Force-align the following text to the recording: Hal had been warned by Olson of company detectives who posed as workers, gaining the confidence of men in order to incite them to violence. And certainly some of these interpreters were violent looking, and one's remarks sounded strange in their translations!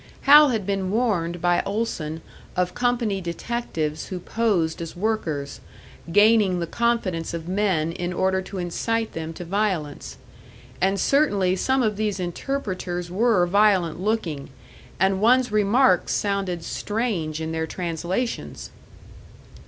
Hal 0.21 0.49
had 0.49 0.65
been 0.65 0.89
warned 0.89 1.41
by 1.41 1.61
Olson 1.63 2.23
of 2.55 2.73
company 2.73 3.21
detectives 3.21 4.07
who 4.07 4.17
posed 4.19 4.81
as 4.81 4.95
workers, 4.95 5.61
gaining 6.11 6.59
the 6.59 6.65
confidence 6.65 7.35
of 7.35 7.47
men 7.47 7.91
in 7.91 8.11
order 8.11 8.41
to 8.41 8.57
incite 8.57 9.13
them 9.13 9.31
to 9.33 9.45
violence. 9.45 10.17
And 10.81 10.99
certainly 10.99 11.55
some 11.55 11.83
of 11.83 11.97
these 11.97 12.19
interpreters 12.19 13.11
were 13.11 13.45
violent 13.45 13.99
looking, 13.99 14.49
and 14.99 15.21
one's 15.21 15.51
remarks 15.51 16.15
sounded 16.15 16.63
strange 16.63 17.39
in 17.39 17.51
their 17.51 17.67
translations! 17.67 18.71